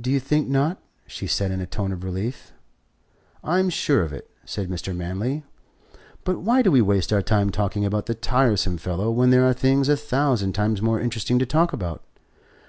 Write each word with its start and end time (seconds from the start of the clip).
"Do 0.00 0.10
you 0.10 0.18
think 0.18 0.48
not?" 0.48 0.82
she 1.06 1.28
said 1.28 1.52
in 1.52 1.60
a 1.60 1.64
tone 1.66 1.92
of 1.92 2.02
relief. 2.02 2.52
"I'm 3.44 3.70
sure 3.70 4.02
of 4.02 4.12
it," 4.12 4.28
said 4.44 4.68
Mr. 4.68 4.92
Manley. 4.96 5.44
"But 6.24 6.40
why 6.40 6.60
do 6.60 6.72
we 6.72 6.82
waste 6.82 7.12
our 7.12 7.22
time 7.22 7.50
talking 7.50 7.84
about 7.84 8.06
the 8.06 8.16
tiresome 8.16 8.78
fellow 8.78 9.12
when 9.12 9.30
there 9.30 9.46
are 9.48 9.52
things 9.54 9.88
a 9.88 9.96
thousand 9.96 10.54
times 10.54 10.82
more 10.82 11.00
interesting 11.00 11.38
to 11.38 11.46
talk 11.46 11.72
about? 11.72 12.02